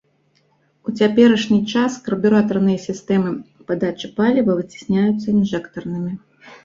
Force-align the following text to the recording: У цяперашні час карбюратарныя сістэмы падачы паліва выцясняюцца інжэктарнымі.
У 0.91 0.93
цяперашні 1.01 1.59
час 1.73 1.97
карбюратарныя 2.07 2.79
сістэмы 2.87 3.31
падачы 3.71 4.07
паліва 4.17 4.51
выцясняюцца 4.61 5.27
інжэктарнымі. 5.37 6.13